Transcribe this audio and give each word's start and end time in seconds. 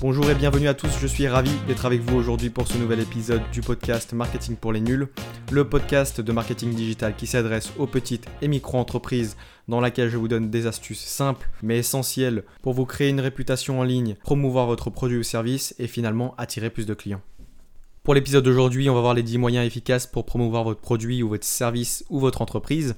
Bonjour 0.00 0.30
et 0.30 0.34
bienvenue 0.36 0.68
à 0.68 0.74
tous, 0.74 0.96
je 1.00 1.08
suis 1.08 1.26
ravi 1.26 1.50
d'être 1.66 1.84
avec 1.84 2.00
vous 2.02 2.16
aujourd'hui 2.16 2.50
pour 2.50 2.68
ce 2.68 2.78
nouvel 2.78 3.00
épisode 3.00 3.42
du 3.52 3.62
podcast 3.62 4.12
Marketing 4.12 4.54
pour 4.54 4.72
les 4.72 4.80
nuls, 4.80 5.08
le 5.50 5.68
podcast 5.68 6.20
de 6.20 6.30
marketing 6.30 6.72
digital 6.72 7.16
qui 7.16 7.26
s'adresse 7.26 7.72
aux 7.78 7.88
petites 7.88 8.24
et 8.40 8.46
micro-entreprises 8.46 9.36
dans 9.66 9.80
laquelle 9.80 10.08
je 10.08 10.16
vous 10.16 10.28
donne 10.28 10.50
des 10.50 10.68
astuces 10.68 11.04
simples 11.04 11.50
mais 11.64 11.78
essentielles 11.78 12.44
pour 12.62 12.74
vous 12.74 12.84
créer 12.84 13.08
une 13.08 13.18
réputation 13.18 13.80
en 13.80 13.82
ligne, 13.82 14.14
promouvoir 14.22 14.66
votre 14.66 14.88
produit 14.88 15.18
ou 15.18 15.24
service 15.24 15.74
et 15.80 15.88
finalement 15.88 16.32
attirer 16.38 16.70
plus 16.70 16.86
de 16.86 16.94
clients. 16.94 17.22
Pour 18.04 18.14
l'épisode 18.14 18.44
d'aujourd'hui, 18.44 18.88
on 18.88 18.94
va 18.94 19.00
voir 19.00 19.14
les 19.14 19.24
10 19.24 19.38
moyens 19.38 19.66
efficaces 19.66 20.06
pour 20.06 20.26
promouvoir 20.26 20.62
votre 20.62 20.80
produit 20.80 21.24
ou 21.24 21.28
votre 21.28 21.44
service 21.44 22.04
ou 22.08 22.20
votre 22.20 22.40
entreprise 22.40 22.94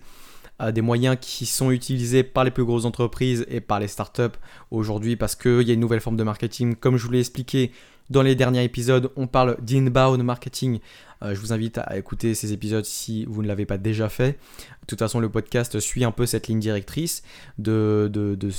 des 0.72 0.82
moyens 0.82 1.16
qui 1.20 1.46
sont 1.46 1.70
utilisés 1.70 2.22
par 2.22 2.44
les 2.44 2.50
plus 2.50 2.64
grosses 2.64 2.84
entreprises 2.84 3.46
et 3.48 3.60
par 3.60 3.80
les 3.80 3.88
startups 3.88 4.36
aujourd'hui 4.70 5.16
parce 5.16 5.34
qu'il 5.34 5.62
y 5.62 5.70
a 5.70 5.74
une 5.74 5.80
nouvelle 5.80 6.00
forme 6.00 6.16
de 6.16 6.24
marketing. 6.24 6.74
Comme 6.74 6.96
je 6.96 7.06
vous 7.06 7.12
l'ai 7.12 7.20
expliqué 7.20 7.72
dans 8.10 8.22
les 8.22 8.34
derniers 8.34 8.64
épisodes, 8.64 9.10
on 9.16 9.28
parle 9.28 9.56
d'inbound 9.62 10.22
marketing. 10.22 10.80
Euh, 11.22 11.34
je 11.34 11.40
vous 11.40 11.52
invite 11.52 11.78
à 11.78 11.96
écouter 11.96 12.34
ces 12.34 12.52
épisodes 12.52 12.84
si 12.84 13.24
vous 13.26 13.42
ne 13.42 13.46
l'avez 13.46 13.66
pas 13.66 13.78
déjà 13.78 14.08
fait. 14.08 14.32
De 14.32 14.86
toute 14.88 14.98
façon, 14.98 15.20
le 15.20 15.28
podcast 15.28 15.78
suit 15.78 16.04
un 16.04 16.10
peu 16.10 16.26
cette 16.26 16.48
ligne 16.48 16.58
directrice 16.58 17.22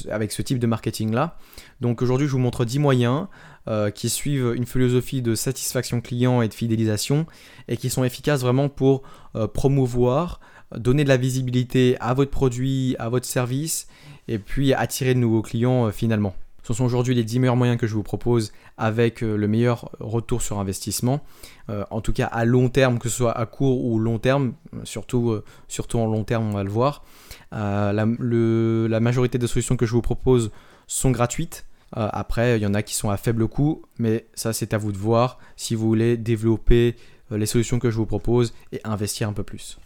avec 0.10 0.32
ce 0.32 0.41
type 0.41 0.58
de 0.58 0.68
marketing-là. 0.68 1.38
Donc 1.82 2.02
aujourd'hui, 2.02 2.27
je 2.27 2.32
vous 2.32 2.40
montre 2.40 2.63
10 2.63 2.80
moyens 2.80 3.27
euh, 3.68 3.91
qui 3.91 4.10
suivent 4.10 4.54
une 4.55 4.66
philosophie 4.66 5.22
de 5.22 5.36
satisfaction 5.36 5.99
client 5.99 6.41
et 6.41 6.48
de 6.48 6.54
fidélisation 6.54 7.26
et 7.68 7.76
qui 7.76 7.90
sont 7.90 8.05
efficaces 8.05 8.41
vraiment 8.41 8.70
pour 8.70 9.04
euh, 9.36 9.48
promouvoir 9.48 10.40
donner 10.77 11.03
de 11.03 11.09
la 11.09 11.17
visibilité 11.17 11.98
à 11.99 12.13
votre 12.13 12.31
produit, 12.31 12.95
à 12.99 13.09
votre 13.09 13.25
service, 13.25 13.87
et 14.27 14.40
puis 14.40 14.73
attirer 14.73 15.13
de 15.13 15.20
nouveaux 15.20 15.41
clients 15.41 15.87
euh, 15.87 15.91
finalement. 15.91 16.34
Ce 16.63 16.73
sont 16.73 16.85
aujourd'hui 16.85 17.15
les 17.15 17.23
10 17.23 17.40
meilleurs 17.40 17.55
moyens 17.55 17.79
que 17.79 17.87
je 17.87 17.96
vous 17.96 18.04
propose 18.04 18.51
avec 18.77 19.23
euh, 19.23 19.35
le 19.35 19.48
meilleur 19.48 19.90
retour 19.99 20.41
sur 20.41 20.59
investissement. 20.59 21.21
Euh, 21.70 21.84
en 21.90 22.01
tout 22.01 22.13
cas 22.13 22.27
à 22.27 22.46
long 22.46 22.70
terme, 22.70 22.99
que 22.99 23.09
ce 23.09 23.18
soit 23.18 23.37
à 23.37 23.46
court 23.46 23.84
ou 23.84 23.99
long 23.99 24.20
terme, 24.20 24.54
surtout, 24.84 25.40
surtout 25.68 25.99
en 25.99 26.05
long 26.05 26.23
terme 26.23 26.48
on 26.48 26.54
va 26.54 26.63
le 26.63 26.70
voir. 26.70 27.03
La, 27.51 27.91
la, 27.93 28.99
majorité 28.99 29.37
des 29.37 29.48
solutions 29.48 29.76
que 29.76 29.85
je 29.85 29.91
vous 29.91 30.01
propose 30.01 30.51
sont 30.87 31.12
gratuites. 31.12 31.65
après, 31.91 32.57
il 32.57 32.63
y 32.63 32.65
en 32.65 32.74
a 32.74 32.81
qui 32.81 32.96
sont 32.96 33.09
à 33.09 33.18
faible 33.18 33.48
coût, 33.49 33.81
mais 33.98 34.27
ça 34.34 34.53
c'est 34.53 34.74
à 34.74 34.77
vous 34.77 34.93
de 34.93 34.98
voir 34.98 35.37
si 35.57 35.76
vous 35.76 35.85
voulez 35.85 36.15
développer 36.15 36.96
les 37.29 37.46
solutions 37.46 37.79
que 37.79 37.91
je 37.91 37.98
vous 37.98 38.05
propose 38.05 38.53
et 38.71 38.79
investir 38.85 39.27
un 39.27 39.34
peu 39.34 39.43
plus. 39.43 39.77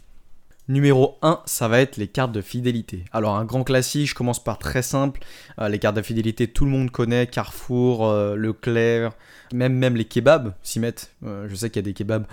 Numéro 0.67 1.19
1, 1.21 1.41
ça 1.45 1.67
va 1.67 1.79
être 1.79 1.97
les 1.97 2.07
cartes 2.07 2.31
de 2.31 2.41
fidélité. 2.41 3.05
Alors 3.11 3.35
un 3.35 3.45
grand 3.45 3.63
classique, 3.63 4.09
je 4.09 4.15
commence 4.15 4.43
par 4.43 4.57
très 4.57 4.81
simple. 4.81 5.21
Euh, 5.59 5.69
les 5.69 5.77
cartes 5.77 5.95
de 5.95 6.01
fidélité, 6.01 6.47
tout 6.47 6.65
le 6.65 6.71
monde 6.71 6.89
connaît, 6.89 7.27
Carrefour, 7.27 8.07
euh, 8.07 8.35
Leclerc, 8.35 9.11
même, 9.53 9.95
les 9.95 10.05
kebabs 10.05 10.55
s'y 10.63 10.79
mettent. 10.79 11.13
Euh, 11.23 11.47
je 11.47 11.53
sais 11.53 11.69
qu'il 11.69 11.83
y 11.83 11.85
a 11.85 11.87
des 11.87 11.93
kebabs 11.93 12.25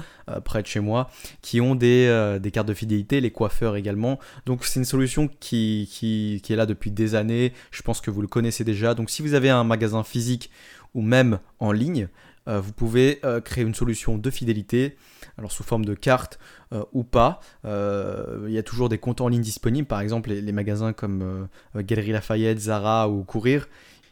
près 0.46 0.62
de 0.62 0.66
chez 0.66 0.80
moi 0.80 1.10
qui 1.42 1.60
ont 1.60 1.74
des, 1.74 2.38
des, 2.40 2.50
cartes 2.50 2.68
de 2.68 2.72
fidélité, 2.72 3.20
les 3.20 3.30
coiffeurs 3.30 3.76
également. 3.76 4.18
Donc 4.46 4.64
c'est 4.64 4.80
une 4.80 4.86
solution 4.86 5.28
qui, 5.28 5.90
qui, 5.92 6.40
qui 6.42 6.52
est 6.54 6.56
là 6.56 6.64
depuis 6.64 6.90
des 6.90 7.14
années. 7.14 7.52
Je 7.70 7.82
pense 7.82 8.00
que 8.00 8.10
vous 8.10 8.22
le 8.22 8.28
connaissez 8.28 8.64
déjà. 8.64 8.94
Donc 8.94 9.10
si 9.10 9.20
vous 9.20 9.34
avez 9.34 9.50
un 9.50 9.64
magasin 9.64 10.04
physique 10.04 10.50
ou 10.94 11.02
même 11.02 11.38
en 11.58 11.70
ligne, 11.70 12.08
euh, 12.48 12.60
vous 12.60 12.72
pouvez 12.72 13.20
euh, 13.24 13.40
créer 13.40 13.64
une 13.64 13.74
solution 13.74 14.18
de 14.18 14.30
fidélité, 14.30 14.96
alors 15.38 15.52
sous 15.52 15.62
forme 15.62 15.84
de 15.84 15.94
carte 15.94 16.38
euh, 16.72 16.84
ou 16.92 17.04
pas. 17.04 17.40
il 17.64 18.52
y 18.52 18.58
a 18.58 18.62
toujours 18.62 18.88
des 18.88 18.98
comptes 18.98 19.20
en 19.20 19.28
ligne 19.28 19.42
disponibles, 19.42 19.86
par 19.86 20.00
exemple 20.00 20.30
les, 20.30 20.52
magasins 20.52 20.92
comme 20.92 21.48
Galerie 21.74 22.12
Lafayette, 22.12 22.58
Zara 22.58 23.08
ou 23.08 23.24
Courir. 23.24 23.68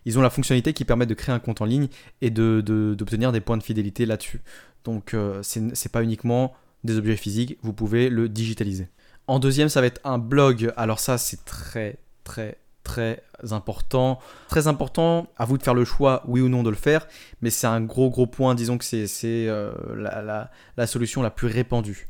Ils 0.06 0.18
ont 0.18 0.22
la 0.22 0.30
fonctionnalité 0.30 0.72
qui 0.72 0.84
permet 0.84 1.06
de 1.06 1.14
créer 1.14 1.34
un 1.34 1.40
compte 1.40 1.60
en 1.60 1.66
ligne 1.66 1.88
et 2.22 2.30
d'obtenir 2.30 3.32
des 3.32 3.40
points 3.40 3.58
de 3.58 3.62
fidélité 3.62 4.06
là-dessus. 4.06 4.40
Donc 4.84 5.10
ce 5.12 5.58
n'est 5.58 5.90
pas 5.92 6.02
uniquement 6.02 6.54
des 6.84 6.96
objets 6.96 7.16
physiques, 7.16 7.58
vous 7.62 7.74
pouvez 7.74 8.08
le 8.08 8.28
digitaliser. 8.28 8.88
En 9.26 9.38
deuxième, 9.38 9.68
ça 9.68 9.80
va 9.80 9.86
être 9.86 10.00
un 10.04 10.18
blog. 10.18 10.72
Alors 10.76 10.98
ça, 10.98 11.18
c'est 11.18 11.44
très 11.44 11.98
très 12.24 12.59
très 12.90 13.22
important. 13.52 14.18
Très 14.48 14.66
important, 14.66 15.28
à 15.36 15.44
vous 15.44 15.58
de 15.58 15.62
faire 15.62 15.74
le 15.74 15.84
choix, 15.84 16.24
oui 16.26 16.40
ou 16.40 16.48
non, 16.48 16.64
de 16.64 16.70
le 16.70 16.76
faire, 16.76 17.06
mais 17.40 17.50
c'est 17.50 17.68
un 17.68 17.80
gros 17.80 18.10
gros 18.10 18.26
point, 18.26 18.56
disons 18.56 18.78
que 18.78 18.84
c'est 18.84 19.06
euh, 19.22 19.72
la, 20.76 20.86
solution 20.86 21.22
la 21.22 21.30
plus 21.30 21.46
répandue. 21.46 22.08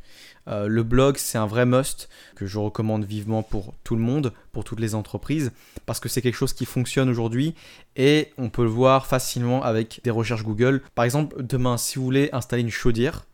Euh, 0.48 0.68
le 0.68 0.82
blog, 0.82 1.18
c'est 1.18 1.36
un 1.36 1.46
vrai 1.46 1.66
must 1.66 2.08
que 2.34 2.46
je 2.46 2.58
recommande 2.58 3.04
vivement 3.04 3.42
pour 3.42 3.74
tout 3.84 3.94
le 3.94 4.00
monde, 4.00 4.32
pour 4.52 4.64
toutes 4.64 4.80
les 4.80 4.94
entreprises, 4.94 5.52
parce 5.84 6.00
que 6.00 6.08
c'est 6.08 6.22
quelque 6.22 6.34
chose 6.34 6.54
qui 6.54 6.64
fonctionne 6.64 7.10
aujourd'hui 7.10 7.54
et 7.96 8.32
on 8.38 8.48
peut 8.48 8.62
le 8.62 8.70
voir 8.70 9.06
facilement 9.06 9.62
avec 9.62 10.00
des 10.02 10.10
recherches 10.10 10.44
Google. 10.44 10.80
Par 10.94 11.04
exemple, 11.04 11.42
demain, 11.42 11.76
si 11.76 11.98
vous 11.98 12.04
voulez 12.04 12.30
installer 12.32 12.62
une 12.62 12.70
chaudière, 12.70 13.26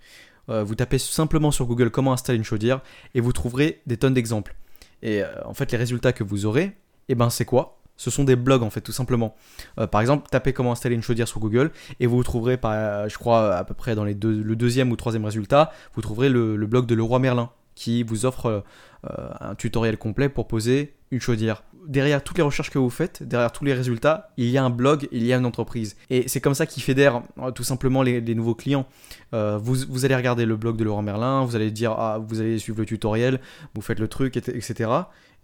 euh, 0.48 0.64
vous 0.64 0.74
tapez 0.74 0.98
simplement 0.98 1.52
sur 1.52 1.66
Google 1.66 1.90
comment 1.90 2.12
installer 2.12 2.38
une 2.38 2.44
chaudière 2.44 2.80
et 3.14 3.20
vous 3.20 3.32
trouverez 3.32 3.82
des 3.86 3.96
tonnes 3.96 4.14
d'exemples. 4.14 4.56
Et 5.02 5.22
en 5.44 5.54
fait, 5.54 5.70
les 5.70 5.78
résultats 5.78 6.12
que 6.12 6.24
vous 6.24 6.46
aurez, 6.46 6.74
et 7.08 7.12
eh 7.12 7.14
ben 7.14 7.30
c'est 7.30 7.44
quoi? 7.44 7.76
Ce 7.96 8.10
sont 8.10 8.24
des 8.24 8.36
blogs 8.36 8.62
en 8.62 8.70
fait 8.70 8.80
tout 8.80 8.92
simplement. 8.92 9.34
Euh, 9.78 9.86
par 9.86 10.00
exemple, 10.00 10.28
tapez 10.30 10.52
comment 10.52 10.72
installer 10.72 10.94
une 10.94 11.02
chaudière 11.02 11.28
sur 11.28 11.40
Google 11.40 11.70
et 12.00 12.06
vous 12.06 12.22
trouverez, 12.22 12.58
euh, 12.64 13.08
je 13.08 13.18
crois 13.18 13.54
à 13.54 13.64
peu 13.64 13.74
près 13.74 13.94
dans 13.94 14.04
les 14.04 14.14
deux, 14.14 14.42
le 14.42 14.56
deuxième 14.56 14.90
ou 14.90 14.96
troisième 14.96 15.24
résultat, 15.24 15.72
vous 15.94 16.02
trouverez 16.02 16.28
le, 16.28 16.56
blog 16.66 16.86
de 16.86 16.94
Leroy 16.94 17.18
Merlin 17.18 17.50
qui 17.74 18.02
vous 18.02 18.26
offre 18.26 18.64
euh, 19.08 19.28
un 19.40 19.54
tutoriel 19.54 19.98
complet 19.98 20.28
pour 20.28 20.48
poser 20.48 20.94
une 21.10 21.20
chaudière. 21.20 21.62
Derrière 21.86 22.24
toutes 22.24 22.38
les 22.38 22.42
recherches 22.42 22.70
que 22.70 22.78
vous 22.78 22.90
faites, 22.90 23.22
derrière 23.22 23.52
tous 23.52 23.64
les 23.64 23.72
résultats, 23.72 24.30
il 24.36 24.48
y 24.48 24.58
a 24.58 24.64
un 24.64 24.70
blog, 24.70 25.06
il 25.12 25.24
y 25.24 25.32
a 25.32 25.36
une 25.36 25.46
entreprise. 25.46 25.96
Et 26.10 26.26
c'est 26.26 26.40
comme 26.40 26.54
ça 26.54 26.66
qu'ils 26.66 26.82
fédèrent 26.82 27.22
tout 27.54 27.62
simplement 27.62 28.02
les, 28.02 28.20
nouveaux 28.34 28.56
clients. 28.56 28.86
vous, 29.32 29.76
vous, 29.88 30.04
allez 30.04 30.16
regarder 30.16 30.46
le 30.46 30.56
blog 30.56 30.76
de 30.76 30.82
Leroy 30.82 31.02
Merlin, 31.02 31.44
vous 31.44 31.54
allez 31.54 31.70
dire, 31.70 31.92
ah, 31.92 32.18
vous 32.18 32.40
allez 32.40 32.58
suivre 32.58 32.80
le 32.80 32.86
tutoriel, 32.86 33.40
vous 33.74 33.82
faites 33.82 34.00
le 34.00 34.08
truc, 34.08 34.36
etc. 34.36 34.90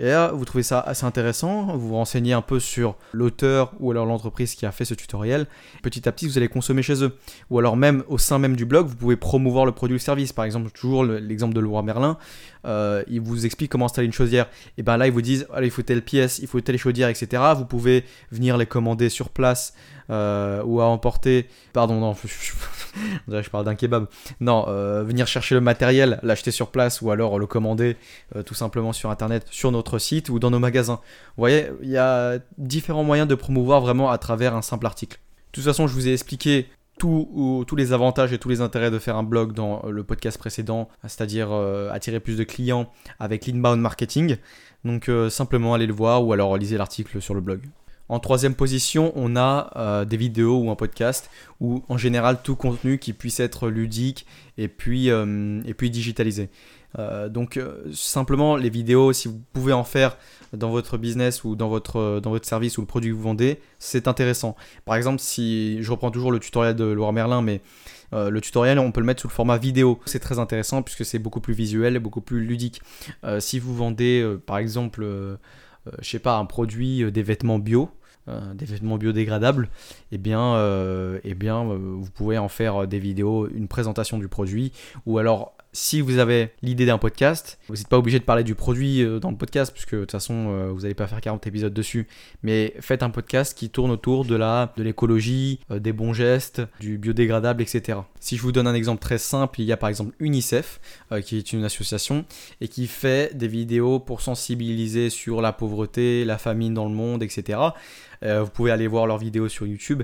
Et 0.03 0.07
là, 0.07 0.33
vous 0.33 0.45
trouvez 0.45 0.65
ça 0.65 0.81
assez 0.81 1.07
intéressant, 1.07 1.77
vous 1.77 1.91
vous 1.91 1.95
renseignez 1.95 2.33
un 2.33 2.43
peu 2.43 2.59
sur 2.59 2.97
l'auteur 3.13 3.73
ou 3.79 3.93
alors 3.93 4.05
l'entreprise 4.05 4.57
qui 4.57 4.67
a 4.67 4.73
fait 4.73 4.85
ce 4.85 4.95
tutoriel. 4.95 5.47
Petit 5.81 6.09
à 6.09 6.13
petit, 6.13 6.27
vous 6.27 6.37
allez 6.37 6.49
consommer 6.49 6.83
chez 6.83 7.05
eux. 7.05 7.17
Ou 7.51 7.61
alors 7.61 7.77
même 7.77 8.03
au 8.09 8.19
sein 8.19 8.41
même 8.41 8.57
du 8.57 8.65
blog, 8.65 8.89
vous 8.89 8.97
pouvez 8.97 9.15
promouvoir 9.15 9.65
le 9.65 9.71
produit 9.71 9.95
ou 9.95 9.99
le 9.99 10.01
service. 10.01 10.33
Par 10.33 10.45
exemple, 10.45 10.73
toujours 10.73 11.05
l'exemple 11.05 11.55
de 11.55 11.61
Leroy 11.61 11.83
Merlin, 11.83 12.19
euh, 12.67 13.05
il 13.07 13.21
vous 13.21 13.47
explique 13.47 13.71
comment 13.71 13.85
installer 13.85 14.07
une 14.07 14.12
chaudière. 14.12 14.49
Et 14.77 14.83
bien 14.83 14.97
là, 14.97 15.07
ils 15.07 15.12
vous 15.12 15.23
disent, 15.23 15.47
il 15.62 15.71
faut 15.71 15.83
telle 15.83 16.03
pièce, 16.03 16.41
il 16.41 16.49
faut 16.49 16.61
telle 16.61 16.79
chaudière, 16.79 17.09
etc. 17.09 17.41
Vous 17.57 17.65
pouvez 17.65 18.05
venir 18.33 18.57
les 18.57 18.67
commander 18.67 19.09
sur 19.09 19.29
place 19.29 19.73
euh, 20.11 20.65
ou 20.65 20.81
à 20.81 20.87
emporter. 20.87 21.47
Pardon, 21.73 22.01
non, 22.01 22.17
je, 22.25 22.53
parle 23.51 23.65
d'un 23.65 23.75
kebab. 23.75 24.07
Non, 24.41 24.67
euh, 24.69 25.03
venir 25.03 25.27
chercher 25.27 25.55
le 25.55 25.61
matériel, 25.61 26.19
l'acheter 26.23 26.51
sur 26.51 26.71
place 26.71 27.01
ou 27.01 27.11
alors 27.11 27.39
le 27.39 27.47
commander 27.47 27.97
tout 28.47 28.55
simplement 28.55 28.93
sur 28.93 29.11
internet, 29.11 29.47
sur 29.51 29.73
notre 29.73 29.99
site 29.99 30.29
ou 30.29 30.39
dans 30.39 30.51
nos 30.51 30.59
magasins. 30.59 31.01
Vous 31.37 31.43
voyez, 31.43 31.67
il 31.83 31.91
y 31.91 31.97
a 31.97 32.39
différents 32.59 33.05
moyens 33.05 33.29
de 33.29 33.35
promouvoir 33.35 33.81
vraiment 33.81 34.11
à 34.11 34.19
travers 34.19 34.55
un 34.55 34.63
simple 34.63 34.87
article. 34.87 35.19
De 35.53 35.53
toute 35.53 35.65
façon, 35.65 35.87
je 35.87 35.95
vous 35.95 36.09
ai 36.09 36.13
expliqué 36.13 36.69
tous 36.99 37.77
les 37.77 37.93
avantages 37.93 38.33
et 38.33 38.39
tous 38.39 38.49
les 38.49 38.61
intérêts 38.61 38.91
de 38.91 38.99
faire 38.99 39.17
un 39.17 39.23
blog 39.23 39.53
dans 39.53 39.83
le 39.89 40.05
podcast 40.05 40.39
précédent, 40.39 40.89
c'est-à-dire 41.03 41.49
euh, 41.51 41.91
attirer 41.91 42.21
plus 42.21 42.37
de 42.37 42.45
clients 42.45 42.91
avec 43.19 43.47
l'inbound 43.47 43.81
marketing. 43.81 44.37
Donc 44.85 45.09
euh, 45.09 45.31
simplement 45.31 45.75
allez 45.75 45.87
le 45.87 45.93
voir 45.93 46.25
ou 46.25 46.33
alors 46.33 46.57
lisez 46.57 46.77
l'article 46.77 47.21
sur 47.21 47.35
le 47.35 47.41
blog. 47.41 47.63
En 48.12 48.21
troisième 48.21 48.55
position, 48.55 49.12
on 49.17 49.37
a 49.37 49.71
euh, 49.77 50.05
des 50.05 50.17
vidéos 50.17 50.59
ou 50.59 50.71
un 50.71 50.77
podcast 50.77 51.31
ou 51.61 51.83
en 51.89 51.97
général 51.97 52.43
tout 52.43 52.56
contenu 52.56 52.99
qui 52.99 53.12
puisse 53.12 53.41
être 53.41 53.69
ludique 53.69 54.27
et 54.59 54.69
puis, 54.69 55.09
et 55.09 55.75
puis 55.75 55.91
digitalisé. 55.91 56.50
Euh, 56.99 57.28
donc 57.28 57.56
euh, 57.56 57.84
simplement 57.93 58.56
les 58.56 58.70
vidéos, 58.70 59.12
si 59.12 59.29
vous 59.29 59.41
pouvez 59.53 59.73
en 59.73 59.85
faire 59.85 60.17
dans 60.53 60.70
votre 60.70 60.99
business 60.99 61.44
ou 61.44 61.56
dans 61.56 61.69
votre, 61.69 62.20
dans 62.20 62.31
votre 62.31 62.47
service 62.47 62.76
ou 62.79 62.82
le 62.82 62.87
produit 62.87 63.11
que 63.11 63.17
vous 63.17 63.23
vendez, 63.23 63.61
c'est 63.79 64.09
intéressant. 64.09 64.56
Par 64.85 64.97
exemple, 64.97 65.19
si 65.19 65.82
je 65.82 65.91
reprends 65.91 66.11
toujours 66.11 66.32
le 66.32 66.38
tutoriel 66.38 66.76
de 66.76 66.85
Laura 66.85 67.12
Merlin, 67.12 67.41
mais 67.41 67.62
euh, 68.12 68.29
le 68.29 68.41
tutoriel, 68.41 68.79
on 68.79 68.93
peut 68.93 69.00
le 69.00 69.06
mettre 69.06 69.23
sous 69.23 69.29
le 69.29 69.32
format 69.32 69.56
vidéo. 69.56 70.00
C'est 70.05 70.20
très 70.20 70.38
intéressant 70.38 70.82
puisque 70.82 71.05
c'est 71.05 71.19
beaucoup 71.19 71.41
plus 71.41 71.55
visuel 71.55 71.97
et 71.97 71.99
beaucoup 71.99 72.20
plus 72.20 72.44
ludique. 72.44 72.82
si 73.38 73.59
vous 73.59 73.75
vendez, 73.75 74.37
par 74.47 74.59
exemple, 74.59 75.06
je 76.00 76.09
sais 76.09 76.19
pas, 76.19 76.37
un 76.37 76.44
produit, 76.44 77.11
des 77.11 77.23
vêtements 77.23 77.59
bio, 77.59 77.91
des 78.27 78.67
vêtements 78.67 78.99
biodégradables, 78.99 79.69
eh 80.13 80.19
bien, 80.19 80.57
eh 81.25 81.35
bien 81.35 81.65
vous 81.65 82.11
pouvez 82.15 82.39
en 82.39 82.49
faire 82.49 82.87
des 82.87 82.99
vidéos, 82.99 83.49
une 83.49 83.69
présentation 83.69 84.19
du 84.19 84.29
produit, 84.29 84.73
ou 85.07 85.19
alors 85.19 85.55
si 85.75 86.03
vous 86.03 86.19
avez 86.19 86.51
l'idée 86.61 86.85
d'un 86.85 86.99
podcast, 86.99 87.59
vous 87.69 87.77
n'êtes 87.77 87.89
pas 87.89 87.97
obligé 87.97 88.19
de 88.19 88.25
parler 88.25 88.45
du 88.45 88.55
produit 88.55 89.03
euh, 89.03 89.19
dans 89.19 89.31
le 89.31 89.39
podcast, 89.39 89.73
puisque 89.73 89.95
de 89.95 90.01
toute 90.01 90.13
façon, 90.13 90.49
euh, 90.51 90.71
vous 90.71 90.83
n'allez 90.83 90.95
pas 90.95 91.07
faire 91.07 91.21
40 91.21 91.47
épisodes 91.47 91.73
dessus. 91.73 92.09
Mais 92.43 92.75
faites 92.81 93.03
un 93.03 93.09
podcast 93.09 93.57
qui 93.57 93.71
tourne 93.71 93.91
autour 93.91 94.27
de 94.27 94.37
la, 94.37 94.75
de 94.77 94.83
l'écologie, 94.83 95.61
euh, 95.71 95.79
des 95.79 95.95
bons 95.95 96.13
gestes, 96.13 96.61
du 96.79 96.99
biodégradable, 96.99 97.63
etc. 97.63 98.01
Si 98.21 98.37
je 98.37 98.43
vous 98.43 98.53
donne 98.53 98.67
un 98.67 98.75
exemple 98.75 99.01
très 99.01 99.17
simple, 99.17 99.63
il 99.63 99.65
y 99.65 99.73
a 99.73 99.79
par 99.79 99.89
exemple 99.89 100.15
UNICEF, 100.21 100.81
qui 101.25 101.39
est 101.39 101.53
une 101.53 101.65
association, 101.65 102.25
et 102.61 102.69
qui 102.69 102.87
fait 102.87 103.37
des 103.37 103.49
vidéos 103.49 103.99
pour 103.99 104.21
sensibiliser 104.21 105.11
sur 105.11 105.41
la 105.41 105.53
pauvreté, 105.53 106.25
la 106.25 106.39
famine 106.39 106.75
dans 106.75 106.89
le 106.89 106.95
monde, 106.95 107.23
etc. 107.23 107.59
vous 108.23 108.51
pouvez 108.53 108.71
aller 108.71 108.87
voir 108.87 109.07
leurs 109.07 109.19
vidéos 109.19 109.49
sur 109.49 109.67
YouTube 109.67 110.03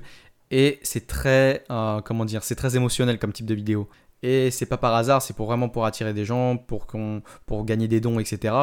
et 0.50 0.78
c'est 0.82 1.06
très, 1.06 1.64
comment 1.68 2.24
dire, 2.24 2.42
c'est 2.42 2.54
très 2.54 2.76
émotionnel 2.76 3.18
comme 3.18 3.32
type 3.32 3.46
de 3.46 3.54
vidéo. 3.54 3.88
Et 4.22 4.50
c'est 4.50 4.66
pas 4.66 4.76
par 4.76 4.94
hasard, 4.94 5.22
c'est 5.22 5.34
pour 5.34 5.46
vraiment 5.46 5.68
pour 5.68 5.86
attirer 5.86 6.12
des 6.12 6.24
gens, 6.24 6.56
pour, 6.56 6.86
pour 7.46 7.64
gagner 7.64 7.88
des 7.88 8.00
dons, 8.00 8.18
etc. 8.18 8.54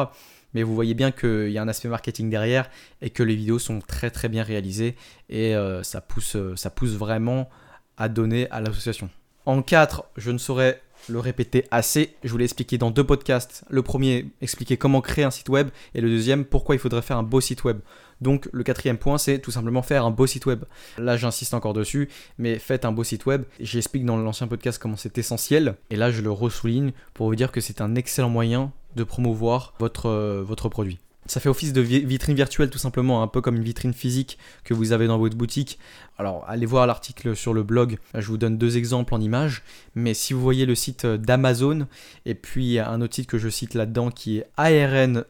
Mais 0.54 0.62
vous 0.62 0.74
voyez 0.74 0.94
bien 0.94 1.10
qu'il 1.10 1.50
y 1.50 1.58
a 1.58 1.62
un 1.62 1.68
aspect 1.68 1.88
marketing 1.88 2.30
derrière 2.30 2.70
et 3.02 3.10
que 3.10 3.22
les 3.22 3.36
vidéos 3.36 3.58
sont 3.58 3.80
très 3.80 4.10
très 4.10 4.28
bien 4.28 4.42
réalisées 4.42 4.96
et 5.28 5.54
euh, 5.54 5.82
ça, 5.82 6.00
pousse, 6.00 6.36
euh, 6.36 6.56
ça 6.56 6.70
pousse 6.70 6.92
vraiment 6.92 7.48
à 7.96 8.08
donner 8.08 8.48
à 8.50 8.60
l'association. 8.60 9.10
En 9.44 9.62
4, 9.62 10.04
je 10.16 10.30
ne 10.30 10.38
saurais 10.38 10.80
le 11.08 11.18
répéter 11.18 11.64
assez. 11.70 12.14
Je 12.24 12.30
vous 12.30 12.38
l'ai 12.38 12.44
expliqué 12.44 12.78
dans 12.78 12.90
deux 12.90 13.04
podcasts. 13.04 13.64
Le 13.68 13.82
premier, 13.82 14.26
expliquer 14.40 14.76
comment 14.76 15.00
créer 15.00 15.24
un 15.24 15.30
site 15.30 15.48
web. 15.48 15.68
Et 15.94 16.00
le 16.00 16.08
deuxième, 16.08 16.44
pourquoi 16.44 16.74
il 16.74 16.78
faudrait 16.78 17.02
faire 17.02 17.18
un 17.18 17.22
beau 17.22 17.40
site 17.40 17.64
web. 17.64 17.78
Donc 18.20 18.48
le 18.52 18.62
quatrième 18.62 18.98
point, 18.98 19.18
c'est 19.18 19.38
tout 19.38 19.50
simplement 19.50 19.82
faire 19.82 20.06
un 20.06 20.10
beau 20.10 20.26
site 20.26 20.46
web. 20.46 20.64
Là, 20.98 21.16
j'insiste 21.16 21.54
encore 21.54 21.74
dessus, 21.74 22.08
mais 22.38 22.58
faites 22.58 22.84
un 22.84 22.92
beau 22.92 23.04
site 23.04 23.26
web. 23.26 23.44
J'explique 23.60 24.04
dans 24.04 24.16
l'ancien 24.16 24.46
podcast 24.46 24.78
comment 24.78 24.96
c'est 24.96 25.18
essentiel. 25.18 25.76
Et 25.90 25.96
là, 25.96 26.10
je 26.10 26.22
le 26.22 26.30
ressouligne 26.30 26.92
pour 27.14 27.26
vous 27.26 27.36
dire 27.36 27.52
que 27.52 27.60
c'est 27.60 27.80
un 27.80 27.94
excellent 27.94 28.30
moyen 28.30 28.72
de 28.96 29.04
promouvoir 29.04 29.74
votre, 29.78 30.06
euh, 30.06 30.42
votre 30.42 30.68
produit. 30.68 30.98
Ça 31.26 31.40
fait 31.40 31.48
office 31.48 31.72
de 31.72 31.80
vitrine 31.80 32.36
virtuelle 32.36 32.70
tout 32.70 32.78
simplement, 32.78 33.22
un 33.22 33.26
peu 33.26 33.40
comme 33.40 33.56
une 33.56 33.64
vitrine 33.64 33.92
physique 33.92 34.38
que 34.64 34.74
vous 34.74 34.92
avez 34.92 35.06
dans 35.06 35.18
votre 35.18 35.36
boutique. 35.36 35.78
Alors 36.18 36.44
allez 36.48 36.66
voir 36.66 36.86
l'article 36.86 37.36
sur 37.36 37.52
le 37.52 37.62
blog, 37.62 37.98
je 38.14 38.26
vous 38.28 38.38
donne 38.38 38.56
deux 38.56 38.76
exemples 38.76 39.14
en 39.14 39.20
images, 39.20 39.62
mais 39.94 40.14
si 40.14 40.32
vous 40.32 40.40
voyez 40.40 40.64
le 40.64 40.74
site 40.74 41.04
d'Amazon, 41.04 41.86
et 42.24 42.34
puis 42.34 42.78
un 42.78 43.00
autre 43.00 43.14
site 43.14 43.26
que 43.26 43.38
je 43.38 43.48
cite 43.48 43.74
là-dedans 43.74 44.10
qui 44.10 44.38
est 44.38 44.46
ARNGREN, 44.56 45.24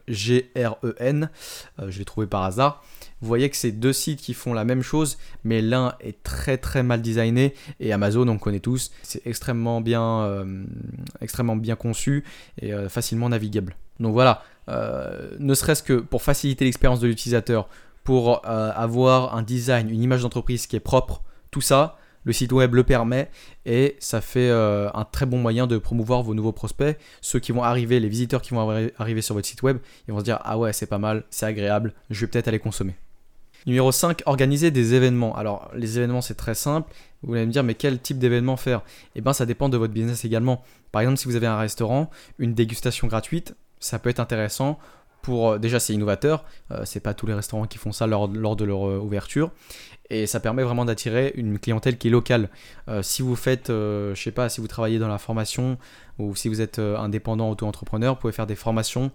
euh, 1.78 1.90
je 1.90 1.98
l'ai 1.98 2.04
trouvé 2.04 2.26
par 2.26 2.44
hasard, 2.44 2.84
vous 3.20 3.28
voyez 3.28 3.48
que 3.48 3.56
c'est 3.56 3.72
deux 3.72 3.92
sites 3.92 4.20
qui 4.20 4.34
font 4.34 4.52
la 4.52 4.64
même 4.64 4.82
chose, 4.82 5.16
mais 5.42 5.62
l'un 5.62 5.94
est 6.00 6.22
très 6.22 6.58
très 6.58 6.82
mal 6.82 7.00
designé 7.00 7.54
et 7.80 7.92
Amazon, 7.92 8.28
on 8.28 8.38
connaît 8.38 8.60
tous, 8.60 8.92
c'est 9.02 9.26
extrêmement 9.26 9.80
bien, 9.80 10.20
euh, 10.20 10.64
conçu 11.78 12.24
et 12.60 12.72
euh, 12.72 12.88
facilement 12.88 13.28
navigable. 13.28 13.74
Donc 14.00 14.12
voilà, 14.12 14.42
euh, 14.42 14.55
ne 14.68 15.54
serait-ce 15.54 15.82
que 15.82 15.94
pour 15.94 16.22
faciliter 16.22 16.64
l'expérience 16.64 17.00
de 17.00 17.06
l'utilisateur, 17.06 17.68
pour 18.06 18.46
euh, 18.46 18.70
avoir 18.74 19.36
un 19.36 19.42
design, 19.42 19.90
une 19.90 20.00
image 20.00 20.22
d'entreprise 20.22 20.68
qui 20.68 20.76
est 20.76 20.80
propre, 20.80 21.22
tout 21.50 21.60
ça, 21.60 21.98
le 22.22 22.32
site 22.32 22.52
web 22.52 22.74
le 22.74 22.84
permet 22.84 23.28
et 23.66 23.96
ça 23.98 24.20
fait 24.20 24.48
euh, 24.48 24.88
un 24.94 25.04
très 25.04 25.26
bon 25.26 25.38
moyen 25.38 25.66
de 25.66 25.76
promouvoir 25.76 26.22
vos 26.22 26.32
nouveaux 26.32 26.52
prospects. 26.52 26.96
Ceux 27.20 27.40
qui 27.40 27.50
vont 27.50 27.64
arriver, 27.64 27.98
les 27.98 28.08
visiteurs 28.08 28.42
qui 28.42 28.54
vont 28.54 28.90
arriver 28.98 29.22
sur 29.22 29.34
votre 29.34 29.46
site 29.46 29.62
web, 29.64 29.78
ils 30.06 30.14
vont 30.14 30.20
se 30.20 30.24
dire 30.24 30.38
Ah 30.44 30.56
ouais, 30.56 30.72
c'est 30.72 30.86
pas 30.86 30.98
mal, 30.98 31.24
c'est 31.30 31.46
agréable, 31.46 31.94
je 32.10 32.20
vais 32.20 32.30
peut-être 32.30 32.46
aller 32.46 32.60
consommer. 32.60 32.94
Numéro 33.66 33.90
5, 33.90 34.22
organiser 34.26 34.70
des 34.70 34.94
événements. 34.94 35.34
Alors, 35.36 35.68
les 35.74 35.98
événements, 35.98 36.20
c'est 36.20 36.36
très 36.36 36.54
simple. 36.54 36.92
Vous 37.24 37.34
allez 37.34 37.46
me 37.46 37.50
dire, 37.50 37.64
mais 37.64 37.74
quel 37.74 37.98
type 37.98 38.18
d'événement 38.18 38.56
faire? 38.56 38.82
Eh 39.16 39.20
bien, 39.20 39.32
ça 39.32 39.44
dépend 39.44 39.68
de 39.68 39.76
votre 39.76 39.92
business 39.92 40.24
également. 40.24 40.62
Par 40.92 41.02
exemple, 41.02 41.18
si 41.18 41.24
vous 41.24 41.34
avez 41.34 41.48
un 41.48 41.58
restaurant, 41.58 42.08
une 42.38 42.54
dégustation 42.54 43.08
gratuite, 43.08 43.56
ça 43.80 43.98
peut 43.98 44.10
être 44.10 44.20
intéressant 44.20 44.78
pour 45.26 45.50
euh, 45.50 45.58
déjà 45.58 45.80
c'est 45.80 45.92
innovateur, 45.92 46.44
euh, 46.70 46.82
c'est 46.84 47.00
pas 47.00 47.12
tous 47.12 47.26
les 47.26 47.34
restaurants 47.34 47.66
qui 47.66 47.78
font 47.78 47.90
ça 47.90 48.06
lors, 48.06 48.28
de 48.28 48.64
leur 48.64 48.88
euh, 48.88 48.98
ouverture 48.98 49.50
et 50.08 50.28
ça 50.28 50.38
permet 50.38 50.62
vraiment 50.62 50.84
d'attirer 50.84 51.32
une 51.34 51.58
clientèle 51.58 51.98
qui 51.98 52.06
est 52.06 52.10
locale. 52.12 52.48
si 53.02 53.22
vous 53.22 53.34
faites, 53.34 53.66
je 53.70 54.14
sais 54.14 54.30
pas, 54.30 54.48
si 54.48 54.60
vous 54.60 54.68
travaillez 54.68 55.00
dans 55.00 55.08
la 55.08 55.18
formation 55.18 55.78
ou 56.20 56.36
si 56.36 56.48
vous 56.48 56.60
êtes 56.60 56.78
indépendant 56.78 57.50
auto-entrepreneur, 57.50 58.14
vous 58.14 58.20
pouvez 58.20 58.32
faire 58.32 58.46
des 58.46 58.54
formations 58.54 59.10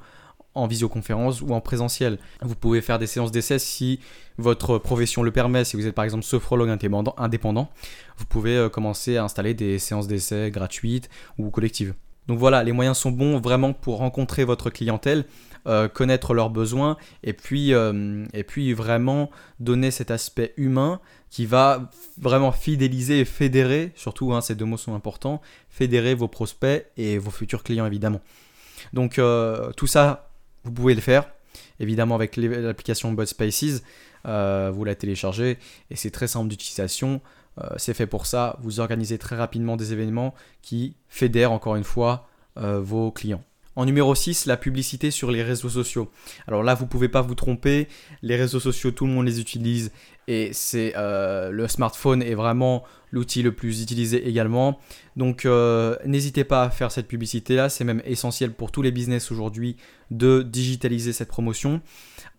en 0.54 0.68
visioconférence 0.68 1.42
ou 1.42 1.54
en 1.54 1.62
présentiel. 1.62 2.19
Vous 2.42 2.56
pouvez 2.56 2.81
faire 2.81 3.00
des 3.00 3.08
séances 3.08 3.31
d'essai 3.31 3.58
si 3.58 4.02
votre 4.38 4.80
profession 4.80 5.24
le 5.24 5.31
permet. 5.31 5.63
Si 5.63 5.78
vous 5.78 5.88
êtes 5.88 5.96
par 5.96 6.04
exemple 6.04 6.25
sophrologue 6.25 6.68
indépendant, 6.68 7.69
vous 8.18 8.25
pouvez 8.25 8.68
commencer 8.69 9.16
à 9.16 9.24
installer 9.24 9.54
des 9.54 9.80
séances 9.80 10.10
d'essai 10.10 10.52
gratuites 10.52 11.10
ou 11.38 11.52
collectives. 11.52 11.94
Donc 12.27 12.38
voilà, 12.38 12.63
les 12.63 12.71
moyens 12.71 12.97
sont 12.97 13.12
bons 13.12 13.39
vraiment 13.39 13.73
pour 13.73 13.97
rencontrer 13.97 14.44
votre 14.44 14.69
clientèle, 14.69 15.25
euh, 15.68 15.88
connaître 15.88 16.33
leurs 16.33 16.50
besoins 16.50 16.97
et 17.23 17.33
puis, 17.33 17.73
euh, 17.73 18.25
et 18.33 18.44
puis 18.44 18.73
vraiment 18.73 19.29
donner 19.59 19.91
cet 19.91 20.12
aspect 20.12 20.53
humain 20.57 21.00
qui 21.29 21.45
va 21.45 21.89
vraiment 22.18 22.51
fidéliser 22.51 23.21
et 23.21 23.25
fédérer, 23.25 23.91
surtout 23.95 24.33
hein, 24.33 24.41
ces 24.41 24.56
deux 24.56 24.65
mots 24.65 24.77
sont 24.77 24.95
importants, 24.95 25.41
fédérer 25.69 26.13
vos 26.13 26.27
prospects 26.27 26.85
et 26.97 27.18
vos 27.18 27.31
futurs 27.31 27.63
clients 27.63 27.85
évidemment. 27.85 28.21
Donc 28.94 29.19
euh, 29.19 29.71
tout 29.74 29.88
ça, 29.88 30.29
vous 30.63 30.71
pouvez 30.71 30.95
le 30.95 31.01
faire, 31.01 31.29
évidemment 31.81 32.16
avec 32.16 32.38
l'application 32.38 33.12
Bot 33.12 33.25
Spaces, 33.25 33.83
vous 34.25 34.83
la 34.83 34.95
téléchargez 34.95 35.57
et 35.89 35.95
c'est 35.95 36.12
très 36.12 36.28
simple 36.28 36.48
d'utilisation. 36.48 37.22
Euh, 37.60 37.68
c'est 37.78 37.94
fait 37.94 38.07
pour 38.07 38.25
ça. 38.25 38.57
Vous 38.62 38.80
organisez 38.80 39.18
très 39.18 39.36
rapidement 39.36 39.75
des 39.75 39.94
événements 39.94 40.33
qui 40.62 40.95
fédèrent 41.07 41.51
encore 41.51 41.75
une 41.75 41.83
fois 41.83 42.28
euh, 42.57 42.80
vos 42.80 43.12
clients. 43.12 43.44
En 43.75 43.85
numéro 43.85 44.13
6, 44.13 44.47
la 44.47 44.57
publicité 44.57 45.12
sur 45.12 45.31
les 45.31 45.44
réseaux 45.44 45.69
sociaux. 45.69 46.12
Alors 46.47 46.62
là, 46.62 46.73
vous 46.73 46.83
ne 46.83 46.89
pouvez 46.89 47.07
pas 47.07 47.21
vous 47.21 47.35
tromper. 47.35 47.88
Les 48.21 48.35
réseaux 48.35 48.59
sociaux, 48.59 48.91
tout 48.91 49.06
le 49.06 49.13
monde 49.13 49.25
les 49.25 49.39
utilise 49.39 49.91
et 50.27 50.51
c'est 50.53 50.94
euh, 50.97 51.51
le 51.51 51.68
smartphone 51.68 52.21
est 52.21 52.35
vraiment 52.35 52.83
l'outil 53.12 53.41
le 53.44 53.53
plus 53.53 53.81
utilisé 53.81 54.27
également. 54.27 54.79
Donc 55.15 55.47
n'hésitez 56.06 56.44
pas 56.44 56.63
à 56.63 56.69
faire 56.69 56.91
cette 56.91 57.07
publicité 57.07 57.56
là. 57.56 57.69
C'est 57.69 57.83
même 57.83 58.01
essentiel 58.06 58.51
pour 58.51 58.71
tous 58.71 58.81
les 58.81 58.91
business 58.91 59.31
aujourd'hui 59.31 59.77
de 60.12 60.41
digitaliser 60.41 61.13
cette 61.13 61.29
promotion. 61.29 61.81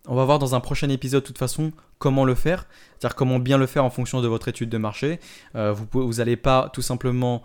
On 0.07 0.15
va 0.15 0.25
voir 0.25 0.37
dans 0.37 0.53
un 0.53 0.59
prochain 0.59 0.89
épisode 0.89 1.23
de 1.23 1.27
toute 1.27 1.37
façon 1.37 1.71
comment 1.97 2.25
le 2.25 2.35
faire, 2.35 2.65
c'est-à-dire 2.99 3.15
comment 3.15 3.39
bien 3.39 3.57
le 3.57 3.65
faire 3.65 3.85
en 3.85 3.89
fonction 3.89 4.21
de 4.21 4.27
votre 4.27 4.49
étude 4.49 4.69
de 4.69 4.77
marché. 4.77 5.19
Euh, 5.55 5.73
vous 5.91 6.15
n'allez 6.15 6.35
pas 6.35 6.69
tout 6.73 6.81
simplement 6.81 7.41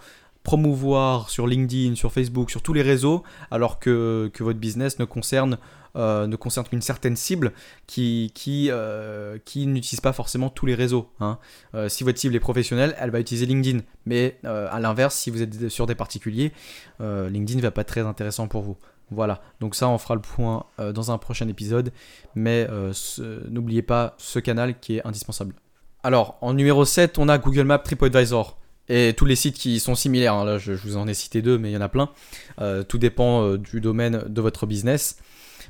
promouvoir 0.48 1.28
sur 1.30 1.46
LinkedIn, 1.46 1.94
sur 1.94 2.12
Facebook, 2.12 2.50
sur 2.50 2.62
tous 2.62 2.72
les 2.72 2.82
réseaux, 2.82 3.22
alors 3.50 3.78
que, 3.78 4.30
votre 4.40 4.58
business 4.58 4.98
ne 4.98 5.04
concerne, 5.04 5.58
euh, 5.96 6.26
ne 6.26 6.36
concerne 6.36 6.66
qu'une 6.66 6.80
certaine 6.80 7.16
cible 7.16 7.52
qui, 7.86 8.32
qui, 8.34 8.68
euh, 8.70 9.38
qui 9.44 9.66
n'utilise 9.66 10.00
pas 10.00 10.12
forcément 10.12 10.48
tous 10.48 10.64
les 10.64 10.74
réseaux. 10.74 11.10
Hein. 11.20 11.38
si 11.88 12.02
votre 12.04 12.18
cible 12.18 12.34
est 12.34 12.40
professionnelle, 12.40 12.94
elle 12.98 13.10
va 13.10 13.20
utiliser 13.20 13.46
LinkedIn. 13.46 13.80
Mais 14.06 14.38
à 14.44 14.80
l'inverse, 14.80 15.14
si 15.14 15.30
vous 15.30 15.42
êtes 15.42 15.68
sur 15.68 15.86
des 15.86 15.94
particuliers, 15.94 16.52
LinkedIn 17.00 17.58
ne 17.58 17.62
va 17.62 17.70
pas 17.70 17.82
être 17.82 17.88
très 17.88 18.06
intéressant 18.06 18.48
pour 18.48 18.62
vous. 18.62 18.76
Voilà, 19.10 19.40
donc 19.60 19.74
ça 19.74 19.88
on 19.88 19.96
fera 19.96 20.14
le 20.14 20.20
point 20.20 20.64
euh, 20.80 20.92
dans 20.92 21.10
un 21.10 21.18
prochain 21.18 21.48
épisode, 21.48 21.92
mais 22.34 22.66
euh, 22.70 22.92
n'oubliez 23.48 23.82
pas 23.82 24.14
ce 24.18 24.38
canal 24.38 24.78
qui 24.78 24.96
est 24.96 25.06
indispensable. 25.06 25.54
Alors, 26.02 26.36
en 26.42 26.54
numéro 26.54 26.84
7, 26.84 27.18
on 27.18 27.28
a 27.28 27.38
Google 27.38 27.64
Maps 27.64 27.78
TripAdvisor. 27.78 28.58
Et 28.88 29.14
tous 29.16 29.24
les 29.24 29.36
sites 29.36 29.56
qui 29.56 29.80
sont 29.80 29.94
similaires, 29.94 30.34
hein. 30.34 30.44
là 30.44 30.58
je, 30.58 30.72
vous 30.72 30.96
en 30.96 31.06
ai 31.08 31.14
cité 31.14 31.42
deux, 31.42 31.58
mais 31.58 31.70
il 31.70 31.74
y 31.74 31.76
en 31.76 31.82
a 31.82 31.88
plein. 31.88 32.10
Euh, 32.60 32.82
tout 32.82 32.98
dépend 32.98 33.54
du 33.54 33.80
domaine 33.80 34.24
de 34.26 34.40
votre 34.40 34.66
business. 34.66 35.18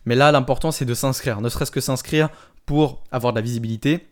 Mais 0.04 0.14
là, 0.14 0.30
l'important 0.32 0.70
c'est 0.70 0.84
de 0.84 0.94
s'inscrire, 0.94 1.40
ne 1.40 1.48
serait-ce 1.48 1.70
que 1.70 1.80
s'inscrire 1.80 2.28
pour 2.66 3.02
avoir 3.10 3.32
de 3.32 3.38
la 3.38 3.42
visibilité, 3.42 4.06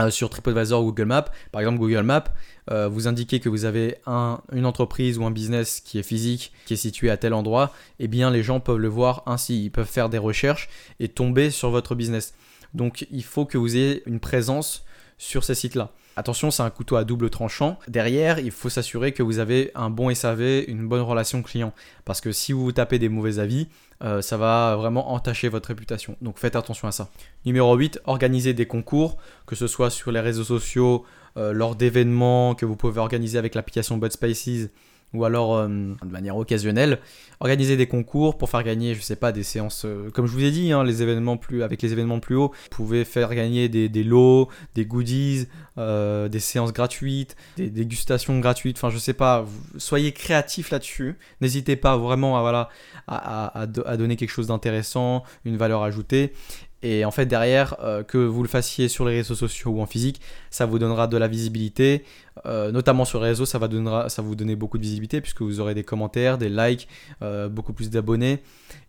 euh, 0.00 0.10
sur 0.10 0.30
TripAdvisor 0.30 0.82
ou 0.82 0.86
Google 0.86 1.04
Maps. 1.04 1.26
Par 1.50 1.60
exemple, 1.60 1.78
Google 1.78 2.02
Maps, 2.02 2.24
euh, 2.70 2.88
vous 2.88 3.08
indiquez 3.08 3.40
que 3.40 3.50
vous 3.50 3.66
avez 3.66 3.98
une 4.06 4.64
entreprise 4.64 5.18
ou 5.18 5.24
un 5.26 5.30
business 5.30 5.80
qui 5.80 5.98
est 5.98 6.02
physique, 6.02 6.52
qui 6.64 6.74
est 6.74 6.78
situé 6.78 7.10
à 7.10 7.18
tel 7.18 7.34
endroit, 7.34 7.74
eh 7.98 8.08
bien 8.08 8.30
les 8.30 8.42
gens 8.42 8.58
peuvent 8.58 8.78
le 8.78 8.88
voir 8.88 9.22
ainsi. 9.26 9.62
Ils 9.64 9.70
peuvent 9.70 9.86
faire 9.86 10.08
des 10.08 10.16
recherches 10.16 10.70
et 10.98 11.08
tomber 11.08 11.50
sur 11.50 11.70
votre 11.70 11.94
business. 11.94 12.32
Donc 12.72 13.06
il 13.10 13.22
faut 13.22 13.44
que 13.44 13.58
vous 13.58 13.76
ayez 13.76 14.02
une 14.06 14.18
présence 14.18 14.86
sur 15.18 15.44
ces 15.44 15.54
sites-là. 15.54 15.92
Attention, 16.14 16.50
c'est 16.50 16.62
un 16.62 16.70
couteau 16.70 16.96
à 16.96 17.04
double 17.04 17.30
tranchant. 17.30 17.78
Derrière, 17.88 18.38
il 18.38 18.50
faut 18.50 18.68
s'assurer 18.68 19.12
que 19.12 19.22
vous 19.22 19.38
avez 19.38 19.70
un 19.74 19.88
bon 19.88 20.14
SAV, 20.14 20.64
une 20.68 20.86
bonne 20.86 21.00
relation 21.00 21.42
client. 21.42 21.72
Parce 22.04 22.20
que 22.20 22.32
si 22.32 22.52
vous 22.52 22.70
tapez 22.70 22.98
des 22.98 23.08
mauvais 23.08 23.38
avis, 23.38 23.68
euh, 24.04 24.20
ça 24.20 24.36
va 24.36 24.76
vraiment 24.76 25.12
entacher 25.12 25.48
votre 25.48 25.68
réputation. 25.68 26.16
Donc 26.20 26.38
faites 26.38 26.54
attention 26.54 26.86
à 26.86 26.92
ça. 26.92 27.08
Numéro 27.46 27.74
8, 27.74 28.00
organisez 28.04 28.52
des 28.52 28.66
concours, 28.66 29.16
que 29.46 29.56
ce 29.56 29.66
soit 29.66 29.88
sur 29.88 30.12
les 30.12 30.20
réseaux 30.20 30.44
sociaux, 30.44 31.06
euh, 31.38 31.52
lors 31.52 31.76
d'événements 31.76 32.54
que 32.54 32.66
vous 32.66 32.76
pouvez 32.76 33.00
organiser 33.00 33.38
avec 33.38 33.54
l'application 33.54 33.96
Bud 33.96 34.12
Spaces 34.12 34.68
ou 35.14 35.24
alors 35.24 35.56
euh, 35.56 35.68
de 35.68 36.10
manière 36.10 36.36
occasionnelle, 36.36 36.98
organiser 37.40 37.76
des 37.76 37.86
concours 37.86 38.38
pour 38.38 38.48
faire 38.48 38.62
gagner, 38.62 38.94
je 38.94 39.00
sais 39.00 39.16
pas, 39.16 39.32
des 39.32 39.42
séances, 39.42 39.84
euh, 39.84 40.10
comme 40.10 40.26
je 40.26 40.32
vous 40.32 40.44
ai 40.44 40.50
dit, 40.50 40.72
hein, 40.72 40.80
avec 40.80 41.82
les 41.82 41.92
événements 41.92 42.20
plus 42.20 42.36
hauts, 42.36 42.52
vous 42.52 42.76
pouvez 42.76 43.04
faire 43.04 43.34
gagner 43.34 43.68
des, 43.68 44.04
lots, 44.04 44.48
des 44.74 44.86
goodies, 44.86 45.46
euh, 45.78 46.28
des 46.28 46.40
séances 46.40 46.72
gratuites, 46.72 47.36
des 47.56 47.70
dégustations 47.70 48.38
gratuites, 48.38 48.78
enfin 48.78 48.90
je 48.90 48.98
sais 48.98 49.12
pas, 49.12 49.44
soyez 49.76 50.12
créatifs 50.12 50.70
là-dessus, 50.70 51.16
n'hésitez 51.40 51.76
pas 51.76 51.96
vraiment 51.96 52.38
à, 52.38 52.40
voilà, 52.40 52.68
à 53.06 53.96
donner 53.96 54.16
quelque 54.16 54.30
chose 54.30 54.46
d'intéressant, 54.46 55.24
une 55.44 55.56
valeur 55.56 55.82
ajoutée, 55.82 56.32
et 56.82 57.04
en 57.04 57.10
fait, 57.10 57.26
derrière, 57.26 57.76
euh, 57.80 58.02
que 58.02 58.18
vous 58.18 58.42
le 58.42 58.48
fassiez 58.48 58.88
sur 58.88 59.04
les 59.04 59.16
réseaux 59.16 59.34
sociaux 59.34 59.70
ou 59.70 59.80
en 59.80 59.86
physique, 59.86 60.20
ça 60.50 60.66
vous 60.66 60.78
donnera 60.78 61.06
de 61.06 61.16
la 61.16 61.28
visibilité. 61.28 62.04
Euh, 62.46 62.72
notamment 62.72 63.04
sur 63.04 63.20
les 63.20 63.28
réseaux, 63.28 63.46
ça 63.46 63.58
va, 63.58 63.68
donnera, 63.68 64.08
vous 64.18 64.34
donner 64.34 64.56
beaucoup 64.56 64.78
de 64.78 64.82
visibilité 64.82 65.20
puisque 65.20 65.42
vous 65.42 65.60
aurez 65.60 65.74
des 65.74 65.84
commentaires, 65.84 66.38
des 66.38 66.48
likes, 66.48 66.88
euh, 67.22 67.48
beaucoup 67.48 67.72
plus 67.72 67.90
d'abonnés. 67.90 68.40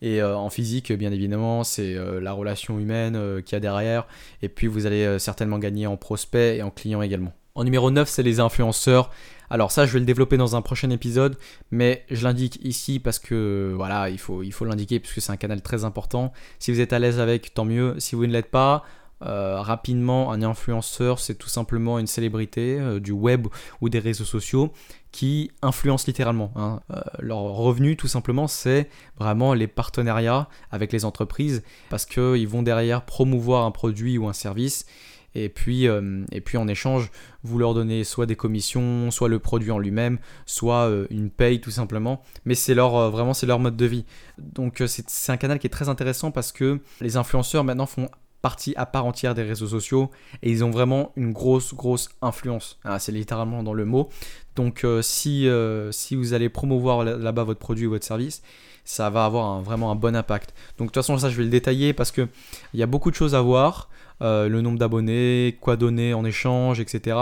Et 0.01 0.23
en 0.23 0.49
physique, 0.49 0.91
bien 0.91 1.11
évidemment, 1.11 1.63
c'est 1.63 1.95
la 2.21 2.33
relation 2.33 2.79
humaine 2.79 3.41
qu'il 3.43 3.55
y 3.55 3.57
a 3.57 3.59
derrière. 3.59 4.05
Et 4.41 4.49
puis, 4.49 4.67
vous 4.67 4.85
allez 4.85 5.17
certainement 5.19 5.59
gagner 5.59 5.87
en 5.87 5.97
prospects 5.97 6.57
et 6.57 6.61
en 6.61 6.71
clients 6.71 7.01
également. 7.01 7.33
En 7.55 7.63
numéro 7.63 7.91
9, 7.91 8.09
c'est 8.09 8.23
les 8.23 8.39
influenceurs. 8.39 9.11
Alors 9.51 9.71
ça, 9.71 9.85
je 9.85 9.93
vais 9.93 9.99
le 9.99 10.05
développer 10.05 10.37
dans 10.37 10.55
un 10.55 10.63
prochain 10.63 10.89
épisode, 10.89 11.37
mais 11.69 12.03
je 12.09 12.23
l'indique 12.23 12.59
ici 12.63 12.99
parce 12.99 13.19
que 13.19 13.73
voilà, 13.75 14.09
il 14.09 14.17
faut 14.17 14.65
l'indiquer 14.65 14.99
puisque 14.99 15.21
c'est 15.21 15.31
un 15.31 15.37
canal 15.37 15.61
très 15.61 15.85
important. 15.85 16.33
Si 16.57 16.71
vous 16.71 16.79
êtes 16.79 16.93
à 16.93 16.99
l'aise 16.99 17.19
avec, 17.19 17.53
tant 17.53 17.65
mieux. 17.65 17.95
Si 17.99 18.15
vous 18.15 18.25
ne 18.25 18.31
l'êtes 18.31 18.49
pas, 18.49 18.83
euh, 19.25 19.61
rapidement, 19.61 20.31
un 20.31 20.41
influenceur, 20.41 21.19
c'est 21.19 21.35
tout 21.35 21.47
simplement 21.47 21.99
une 21.99 22.07
célébrité 22.07 22.79
euh, 22.79 22.99
du 22.99 23.11
web 23.11 23.47
ou 23.79 23.89
des 23.89 23.99
réseaux 23.99 24.25
sociaux 24.25 24.73
qui 25.11 25.51
influence 25.61 26.07
littéralement. 26.07 26.51
Hein. 26.55 26.81
Euh, 26.91 27.01
leur 27.19 27.37
revenu, 27.37 27.95
tout 27.95 28.07
simplement, 28.07 28.47
c'est 28.47 28.89
vraiment 29.19 29.53
les 29.53 29.67
partenariats 29.67 30.49
avec 30.71 30.91
les 30.91 31.05
entreprises 31.05 31.63
parce 31.89 32.05
qu'ils 32.05 32.47
vont 32.47 32.63
derrière 32.63 33.05
promouvoir 33.05 33.65
un 33.65 33.71
produit 33.71 34.17
ou 34.17 34.27
un 34.27 34.33
service 34.33 34.85
et 35.35 35.49
puis, 35.49 35.87
euh, 35.87 36.23
et 36.31 36.41
puis 36.41 36.57
en 36.57 36.67
échange, 36.67 37.11
vous 37.43 37.57
leur 37.57 37.73
donnez 37.73 38.03
soit 38.03 38.25
des 38.25 38.35
commissions, 38.35 39.11
soit 39.11 39.29
le 39.29 39.39
produit 39.39 39.71
en 39.71 39.79
lui-même, 39.79 40.19
soit 40.45 40.89
euh, 40.89 41.07
une 41.09 41.29
paye 41.29 41.59
tout 41.59 41.71
simplement. 41.71 42.21
Mais 42.45 42.55
c'est 42.55 42.75
leur, 42.75 42.95
euh, 42.95 43.09
vraiment 43.09 43.33
c'est 43.33 43.45
leur 43.45 43.59
mode 43.59 43.75
de 43.75 43.85
vie. 43.85 44.05
Donc 44.37 44.83
c'est 44.87 45.31
un 45.31 45.37
canal 45.37 45.59
qui 45.59 45.67
est 45.67 45.71
très 45.71 45.89
intéressant 45.89 46.31
parce 46.31 46.51
que 46.51 46.79
les 47.01 47.17
influenceurs 47.17 47.63
maintenant 47.63 47.85
font 47.85 48.09
partie 48.41 48.73
à 48.75 48.85
part 48.85 49.05
entière 49.05 49.35
des 49.35 49.43
réseaux 49.43 49.67
sociaux 49.67 50.11
et 50.41 50.51
ils 50.51 50.65
ont 50.65 50.69
vraiment 50.69 51.13
une 51.15 51.31
grosse 51.31 51.73
grosse 51.73 52.09
influence. 52.21 52.77
Ah, 52.83 52.99
c'est 52.99 53.13
littéralement 53.13 53.63
dans 53.63 53.73
le 53.73 53.85
mot. 53.85 54.09
Donc 54.57 54.85
si, 55.01 55.47
si 55.91 56.15
vous 56.15 56.33
allez 56.33 56.49
promouvoir 56.49 57.05
là-bas 57.05 57.45
votre 57.45 57.59
produit 57.59 57.87
ou 57.87 57.91
votre 57.91 58.05
service, 58.05 58.41
ça 58.83 59.09
va 59.09 59.23
avoir 59.23 59.61
vraiment 59.61 59.91
un 59.91 59.95
bon 59.95 60.13
impact. 60.13 60.53
Donc 60.77 60.87
de 60.87 60.91
toute 60.91 60.95
façon 60.95 61.17
ça 61.17 61.29
je 61.29 61.37
vais 61.37 61.43
le 61.43 61.49
détailler 61.49 61.93
parce 61.93 62.11
qu'il 62.11 62.27
y 62.73 62.83
a 62.83 62.85
beaucoup 62.85 63.11
de 63.11 63.15
choses 63.15 63.33
à 63.33 63.41
voir. 63.41 63.89
Euh, 64.23 64.47
le 64.47 64.61
nombre 64.61 64.79
d'abonnés, 64.79 65.57
quoi 65.59 65.75
donner 65.75 66.13
en 66.13 66.23
échange, 66.23 66.79
etc. 66.79 67.17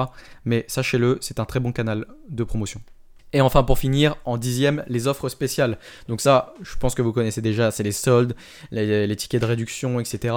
Mais 0.46 0.66
sachez-le, 0.68 1.18
c'est 1.22 1.40
un 1.40 1.46
très 1.46 1.60
bon 1.60 1.72
canal 1.72 2.06
de 2.30 2.44
promotion. 2.44 2.82
Et 3.34 3.42
enfin 3.42 3.64
pour 3.64 3.80
finir, 3.80 4.18
en 4.26 4.38
dixième, 4.38 4.84
les 4.88 5.08
offres 5.08 5.30
spéciales. 5.30 5.78
Donc 6.08 6.22
ça, 6.22 6.54
je 6.62 6.76
pense 6.78 6.96
que 6.96 7.02
vous 7.02 7.14
connaissez 7.14 7.42
déjà, 7.42 7.72
c'est 7.72 7.84
les 7.84 7.92
soldes, 7.92 8.36
les, 8.72 9.16
tickets 9.16 9.42
de 9.42 9.46
réduction, 9.46 10.00
etc. 10.00 10.36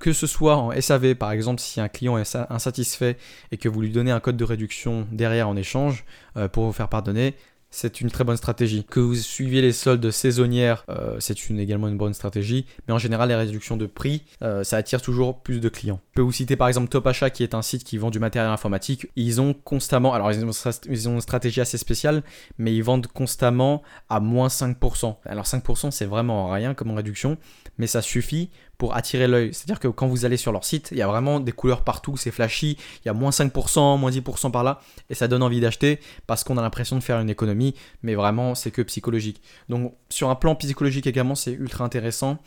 Que 0.00 0.12
ce 0.12 0.26
soit 0.26 0.56
en 0.56 0.78
SAV, 0.78 1.14
par 1.14 1.30
exemple, 1.30 1.60
si 1.60 1.80
un 1.80 1.88
client 1.88 2.18
est 2.18 2.36
insatisfait 2.50 3.16
et 3.52 3.56
que 3.56 3.68
vous 3.68 3.80
lui 3.80 3.90
donnez 3.90 4.10
un 4.10 4.20
code 4.20 4.36
de 4.36 4.44
réduction 4.44 5.06
derrière 5.12 5.48
en 5.48 5.56
échange 5.56 6.04
euh, 6.36 6.48
pour 6.48 6.64
vous 6.64 6.72
faire 6.72 6.88
pardonner, 6.88 7.34
c'est 7.74 8.00
une 8.00 8.08
très 8.08 8.22
bonne 8.22 8.36
stratégie. 8.36 8.84
Que 8.88 9.00
vous 9.00 9.16
suiviez 9.16 9.60
les 9.60 9.72
soldes 9.72 10.08
saisonnières, 10.12 10.84
euh, 10.88 11.16
c'est 11.18 11.50
également 11.50 11.88
une 11.88 11.96
bonne 11.96 12.14
stratégie. 12.14 12.66
Mais 12.86 12.94
en 12.94 12.98
général, 12.98 13.30
les 13.30 13.34
réductions 13.34 13.76
de 13.76 13.86
prix, 13.86 14.22
euh, 14.42 14.62
ça 14.62 14.76
attire 14.76 15.02
toujours 15.02 15.40
plus 15.40 15.58
de 15.58 15.68
clients. 15.68 16.00
Je 16.10 16.14
peux 16.14 16.22
vous 16.22 16.32
citer 16.32 16.54
par 16.54 16.68
exemple 16.68 16.88
Top 16.88 17.04
Achat, 17.08 17.30
qui 17.30 17.42
est 17.42 17.52
un 17.52 17.62
site 17.62 17.82
qui 17.82 17.98
vend 17.98 18.10
du 18.10 18.20
matériel 18.20 18.52
informatique. 18.52 19.08
Ils 19.16 19.40
ont 19.40 19.54
constamment, 19.54 20.14
alors 20.14 20.30
ils 20.30 20.44
ont, 20.44 20.52
ils 20.88 21.08
ont 21.08 21.14
une 21.14 21.20
stratégie 21.20 21.60
assez 21.60 21.76
spéciale, 21.76 22.22
mais 22.58 22.72
ils 22.72 22.84
vendent 22.84 23.08
constamment 23.08 23.82
à 24.08 24.20
moins 24.20 24.48
5%. 24.48 25.16
Alors 25.26 25.44
5%, 25.44 25.90
c'est 25.90 26.06
vraiment 26.06 26.50
rien 26.50 26.74
comme 26.74 26.92
réduction, 26.92 27.38
mais 27.78 27.88
ça 27.88 28.02
suffit 28.02 28.50
pour 28.78 28.96
attirer 28.96 29.26
l'œil. 29.28 29.52
C'est-à-dire 29.52 29.80
que 29.80 29.88
quand 29.88 30.06
vous 30.06 30.24
allez 30.24 30.36
sur 30.36 30.52
leur 30.52 30.64
site, 30.64 30.88
il 30.92 30.98
y 30.98 31.02
a 31.02 31.06
vraiment 31.06 31.40
des 31.40 31.52
couleurs 31.52 31.82
partout, 31.82 32.16
c'est 32.16 32.30
flashy, 32.30 32.76
il 33.04 33.06
y 33.06 33.08
a 33.08 33.12
moins 33.12 33.30
5%, 33.30 33.98
moins 33.98 34.10
10% 34.10 34.50
par 34.50 34.64
là, 34.64 34.80
et 35.10 35.14
ça 35.14 35.28
donne 35.28 35.42
envie 35.42 35.60
d'acheter 35.60 36.00
parce 36.26 36.44
qu'on 36.44 36.56
a 36.56 36.62
l'impression 36.62 36.96
de 36.96 37.02
faire 37.02 37.20
une 37.20 37.30
économie, 37.30 37.74
mais 38.02 38.14
vraiment 38.14 38.54
c'est 38.54 38.70
que 38.70 38.82
psychologique. 38.82 39.42
Donc 39.68 39.94
sur 40.08 40.30
un 40.30 40.34
plan 40.34 40.54
psychologique 40.56 41.06
également, 41.06 41.34
c'est 41.34 41.52
ultra 41.52 41.84
intéressant. 41.84 42.38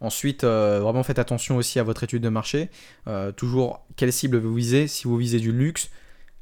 Ensuite, 0.00 0.44
euh, 0.44 0.80
vraiment 0.80 1.02
faites 1.02 1.18
attention 1.18 1.56
aussi 1.56 1.78
à 1.78 1.82
votre 1.82 2.04
étude 2.04 2.22
de 2.22 2.28
marché. 2.28 2.70
Euh, 3.06 3.32
toujours 3.32 3.86
quelle 3.96 4.12
cible 4.12 4.38
vous 4.38 4.54
visez? 4.54 4.88
Si 4.88 5.04
vous 5.04 5.16
visez 5.16 5.40
du 5.40 5.52
luxe, 5.52 5.90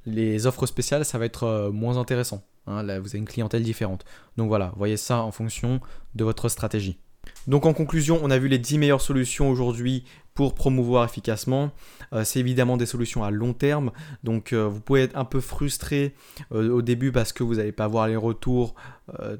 les 0.06 0.46
offres 0.46 0.66
spéciales, 0.66 1.04
ça 1.04 1.18
va 1.18 1.24
être 1.24 1.44
euh, 1.44 1.70
moins 1.70 1.96
intéressant. 1.96 2.44
Hein. 2.66 2.82
là, 2.82 2.98
vous 3.00 3.08
avez 3.08 3.18
une 3.18 3.26
clientèle 3.26 3.62
différente. 3.62 4.04
Donc 4.36 4.48
voilà, 4.48 4.72
voyez 4.76 4.96
ça 4.96 5.22
en 5.22 5.30
fonction 5.30 5.80
de 6.14 6.24
votre 6.24 6.48
stratégie. 6.48 6.98
Donc 7.46 7.66
en 7.66 7.72
conclusion, 7.72 8.20
on 8.22 8.30
a 8.30 8.38
vu 8.38 8.48
les 8.48 8.58
10 8.58 8.78
meilleures 8.78 9.00
solutions 9.00 9.50
aujourd'hui 9.50 10.04
pour 10.34 10.54
promouvoir 10.54 11.04
efficacement. 11.04 11.70
Euh, 12.12 12.24
c'est 12.24 12.40
évidemment 12.40 12.76
des 12.76 12.86
solutions 12.86 13.24
à 13.24 13.30
long 13.30 13.52
terme, 13.52 13.92
donc 14.24 14.52
euh, 14.52 14.66
vous 14.68 14.80
pouvez 14.80 15.02
être 15.02 15.16
un 15.16 15.24
peu 15.24 15.40
frustré 15.40 16.14
euh, 16.52 16.70
au 16.70 16.82
début 16.82 17.12
parce 17.12 17.32
que 17.32 17.44
vous 17.44 17.56
n'allez 17.56 17.72
pas 17.72 17.86
voir 17.86 18.08
les 18.08 18.16
retours 18.16 18.74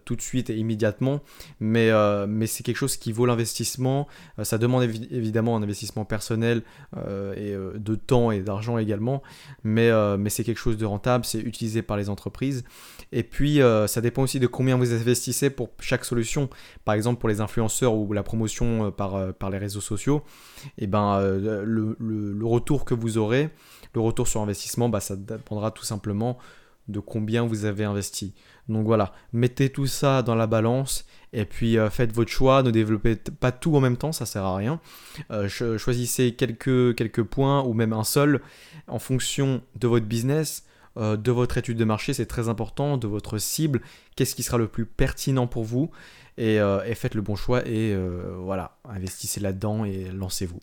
tout 0.04 0.16
de 0.16 0.20
suite 0.20 0.50
et 0.50 0.56
immédiatement, 0.56 1.20
mais, 1.60 1.90
mais 2.26 2.46
c'est 2.46 2.62
quelque 2.62 2.76
chose 2.76 2.96
qui 2.96 3.12
vaut 3.12 3.26
l'investissement. 3.26 4.06
ça 4.42 4.58
demande 4.58 4.82
évidemment 4.82 5.56
un 5.56 5.62
investissement 5.62 6.04
personnel 6.04 6.62
et 6.96 7.54
de 7.74 7.94
temps 7.94 8.30
et 8.30 8.40
d'argent 8.40 8.78
également, 8.78 9.22
mais, 9.62 9.90
mais 10.18 10.28
c'est 10.28 10.44
quelque 10.44 10.58
chose 10.58 10.76
de 10.76 10.84
rentable, 10.84 11.24
c'est 11.24 11.40
utilisé 11.40 11.82
par 11.82 11.96
les 11.96 12.10
entreprises. 12.10 12.64
Et 13.12 13.22
puis 13.22 13.60
ça 13.86 14.00
dépend 14.00 14.22
aussi 14.22 14.38
de 14.38 14.46
combien 14.46 14.76
vous 14.76 14.92
investissez 14.92 15.50
pour 15.50 15.70
chaque 15.80 16.04
solution. 16.04 16.50
Par 16.84 16.94
exemple 16.94 17.20
pour 17.20 17.28
les 17.28 17.40
influenceurs 17.40 17.94
ou 17.94 18.12
la 18.12 18.22
promotion 18.22 18.90
par, 18.90 19.32
par 19.34 19.50
les 19.50 19.58
réseaux 19.58 19.80
sociaux 19.80 20.22
et 20.78 20.86
ben, 20.86 21.18
euh, 21.20 21.64
le, 21.64 22.44
retour 22.44 22.84
que 22.84 22.94
vous 22.94 23.18
aurez, 23.18 23.50
le 23.94 24.00
retour 24.00 24.28
sur 24.28 24.40
investissement, 24.40 24.88
bah, 24.88 25.00
ça 25.00 25.16
dépendra 25.16 25.70
tout 25.70 25.84
simplement 25.84 26.38
de 26.88 27.00
combien 27.00 27.46
vous 27.46 27.64
avez 27.64 27.84
investi. 27.84 28.34
Donc 28.68 28.86
voilà, 28.86 29.12
mettez 29.32 29.70
tout 29.70 29.86
ça 29.86 30.22
dans 30.22 30.34
la 30.34 30.46
balance 30.46 31.06
et 31.32 31.44
puis 31.44 31.78
euh, 31.78 31.90
faites 31.90 32.12
votre 32.12 32.30
choix, 32.30 32.62
ne 32.62 32.70
développez 32.70 33.16
pas 33.16 33.52
tout 33.52 33.76
en 33.76 33.80
même 33.80 33.96
temps, 33.96 34.12
ça 34.12 34.26
sert 34.26 34.44
à 34.44 34.56
rien. 34.56 34.80
Euh, 35.30 35.48
choisissez 35.48 36.34
quelques, 36.34 36.94
quelques 36.94 37.22
points 37.22 37.62
ou 37.62 37.72
même 37.72 37.92
un 37.92 38.04
seul 38.04 38.40
en 38.86 38.98
fonction 38.98 39.62
de 39.76 39.88
votre 39.88 40.06
business, 40.06 40.64
de 40.96 41.32
votre 41.32 41.58
étude 41.58 41.76
de 41.76 41.84
marché, 41.84 42.14
c'est 42.14 42.26
très 42.26 42.48
important, 42.48 42.96
de 42.96 43.08
votre 43.08 43.38
cible, 43.38 43.80
qu'est-ce 44.14 44.36
qui 44.36 44.44
sera 44.44 44.58
le 44.58 44.68
plus 44.68 44.86
pertinent 44.86 45.48
pour 45.48 45.64
vous. 45.64 45.90
Euh, 46.40 46.82
et, 46.84 46.94
faites 46.94 47.14
le 47.14 47.22
bon 47.22 47.36
choix 47.36 47.60
et 47.66 47.92
euh, 47.94 48.36
voilà, 48.38 48.76
investissez 48.84 49.40
là-dedans 49.40 49.84
et 49.84 50.10
lancez-vous. 50.10 50.60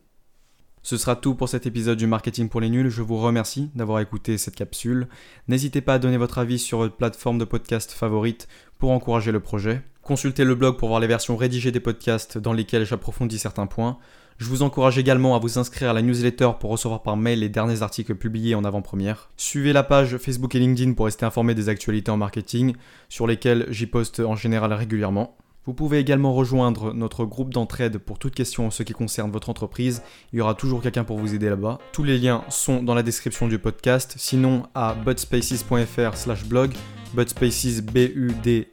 Ce 0.84 0.98
sera 0.98 1.16
tout 1.16 1.36
pour 1.36 1.48
cet 1.48 1.68
épisode 1.68 2.00
du 2.00 2.08
Marketing 2.08 2.50
pour 2.50 2.60
les 2.60 2.70
nuls. 2.70 2.90
Je 2.90 3.04
vous 3.04 3.18
remercie 3.18 3.70
d'avoir 3.76 4.00
écouté 4.00 4.40
cette 4.40 4.56
capsule. 4.56 5.08
N'hésitez 5.48 5.80
pas 5.80 5.94
à 5.94 6.00
donner 6.00 6.18
votre 6.18 6.40
avis 6.40 6.58
sur 6.58 6.80
votre 6.80 6.96
plateforme 6.96 7.38
de 7.38 7.46
podcast 7.46 7.92
favorite 7.92 8.48
pour 8.80 8.90
encourager 8.90 9.32
le 9.32 9.40
projet. 9.40 9.84
Consultez 10.02 10.44
le 10.44 10.56
blog 10.56 10.78
pour 10.78 10.88
voir 10.88 11.00
les 11.00 11.06
versions 11.06 11.38
rédigées 11.38 11.72
des 11.72 11.80
podcasts 11.80 12.40
dans 12.40 12.54
lesquels 12.54 12.86
j'approfondis 12.86 13.38
certains 13.38 13.68
points. 13.68 14.00
Je 14.40 14.48
vous 14.48 14.64
encourage 14.64 14.98
également 14.98 15.36
à 15.36 15.40
vous 15.40 15.60
inscrire 15.60 15.92
à 15.92 15.94
la 15.94 16.02
newsletter 16.02 16.54
pour 16.60 16.72
recevoir 16.72 17.04
par 17.04 17.16
mail 17.16 17.42
les 17.42 17.50
derniers 17.50 17.84
articles 17.84 18.16
publiés 18.16 18.56
en 18.56 18.64
avant-première. 18.64 19.30
Suivez 19.38 19.74
la 19.74 19.84
page 19.84 20.18
Facebook 20.18 20.56
et 20.56 20.60
LinkedIn 20.60 20.94
pour 20.94 21.06
rester 21.06 21.28
informé 21.28 21.54
des 21.54 21.70
actualités 21.70 22.10
en 22.10 22.18
marketing, 22.18 22.74
sur 23.08 23.28
lesquelles 23.28 23.68
j'y 23.70 23.86
poste 23.86 24.20
en 24.20 24.36
général 24.36 24.74
régulièrement. 24.74 25.38
Vous 25.66 25.76
pouvez 25.76 26.00
également 26.00 26.34
rejoindre 26.34 26.92
notre 26.92 27.24
groupe 27.24 27.54
d'entraide 27.54 28.00
pour 28.00 28.18
toutes 28.18 28.34
questions 28.34 28.66
en 28.66 28.72
ce 28.72 28.82
qui 28.82 28.94
concerne 28.94 29.30
votre 29.30 29.50
entreprise. 29.50 30.02
Il 30.34 30.40
y 30.40 30.42
aura 30.42 30.56
toujours 30.56 30.82
quelqu'un 30.82 31.04
pour 31.04 31.20
vous 31.20 31.36
aider 31.36 31.50
là-bas. 31.50 31.78
Tous 31.92 32.04
les 32.04 32.18
liens 32.18 32.44
sont 32.50 32.82
dans 32.82 32.96
la 32.96 33.04
description 33.04 33.48
du 33.48 33.60
podcast. 33.60 34.16
Sinon, 34.18 34.64
à 34.74 34.96
budspaces.fr 34.96 36.18
slash 36.18 36.46
blog, 36.46 36.72
budspaces 37.14 37.82
B-U-D-S-P-A-C-E-S, 37.82 38.64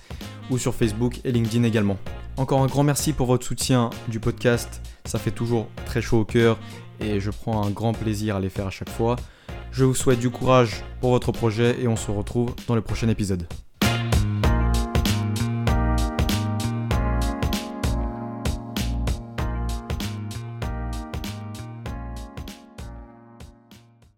e 0.00 0.52
ou 0.52 0.56
sur 0.56 0.74
Facebook 0.74 1.20
et 1.24 1.32
LinkedIn 1.32 1.64
également. 1.64 1.98
Encore 2.38 2.62
un 2.62 2.66
grand 2.66 2.82
merci 2.82 3.12
pour 3.12 3.26
votre 3.26 3.44
soutien 3.44 3.90
du 4.08 4.20
podcast. 4.20 4.80
Ça 5.04 5.18
fait 5.18 5.32
toujours 5.32 5.68
très 5.84 6.00
chaud 6.00 6.20
au 6.20 6.24
cœur 6.24 6.58
et 6.98 7.20
je 7.20 7.30
prends 7.30 7.62
un 7.62 7.70
grand 7.70 7.92
plaisir 7.92 8.36
à 8.36 8.40
les 8.40 8.48
faire 8.48 8.68
à 8.68 8.70
chaque 8.70 8.88
fois. 8.88 9.16
Je 9.70 9.84
vous 9.84 9.94
souhaite 9.94 10.18
du 10.18 10.30
courage 10.30 10.82
pour 11.02 11.10
votre 11.10 11.30
projet 11.30 11.78
et 11.78 11.88
on 11.88 11.96
se 11.96 12.10
retrouve 12.10 12.54
dans 12.68 12.74
le 12.74 12.80
prochain 12.80 13.10
épisode. 13.10 13.46